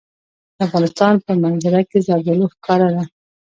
د 0.55 0.57
افغانستان 0.67 1.13
په 1.25 1.31
منظره 1.43 1.81
کې 1.89 1.97
زردالو 2.07 2.45
ښکاره 2.53 2.89
ده. 2.95 3.03